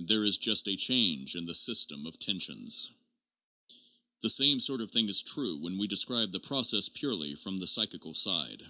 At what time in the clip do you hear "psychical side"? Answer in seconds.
7.66-8.66